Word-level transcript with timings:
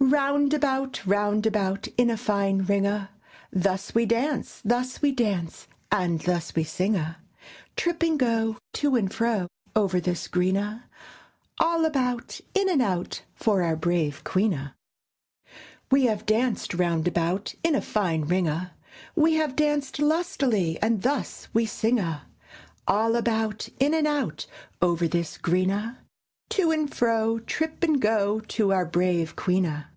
Round 0.00 0.52
about, 0.52 1.06
round 1.06 1.46
about, 1.46 1.86
in 1.96 2.10
a 2.10 2.16
fine 2.16 2.58
ring 2.64 2.84
a, 2.84 3.10
Thus 3.52 3.94
we 3.94 4.04
dance, 4.06 4.60
thus 4.64 5.00
we 5.00 5.12
dance, 5.12 5.68
and 5.90 6.20
thus 6.20 6.54
we 6.54 6.64
sing 6.64 6.96
a; 6.96 7.18
Trip 7.76 8.02
and 8.02 8.18
go, 8.18 8.58
to 8.74 8.96
and 8.96 9.10
fro, 9.10 9.46
over 9.76 10.00
this 10.00 10.26
green 10.26 10.56
a, 10.56 10.90
All 11.60 11.84
about, 11.84 12.40
in 12.54 12.68
and 12.68 12.82
out, 12.82 13.22
for 13.36 13.62
our 13.62 13.76
brave 13.76 14.24
Queen 14.24 14.52
a. 14.52 14.74
We 15.92 16.06
have 16.06 16.26
danced 16.26 16.74
round 16.74 17.06
about, 17.06 17.54
in 17.62 17.76
a 17.76 17.80
fine 17.80 18.22
ring 18.22 18.48
a, 18.48 18.72
We 19.14 19.34
have 19.34 19.54
danced 19.54 20.00
lustily, 20.00 20.76
and 20.82 21.02
thus 21.02 21.46
we 21.54 21.66
sing 21.66 22.00
a; 22.00 22.26
All 22.88 23.14
about, 23.14 23.68
in 23.78 23.94
and 23.94 24.08
out, 24.08 24.46
over 24.82 25.06
this 25.08 25.38
green 25.38 25.70
a, 25.70 25.98
To 26.50 26.70
and 26.72 26.92
fro, 26.94 27.38
trip 27.38 27.82
and 27.82 28.02
go, 28.02 28.40
to 28.40 28.70
our 28.70 28.84
brave 28.84 29.34
Queen 29.34 29.64
a. 29.64 29.88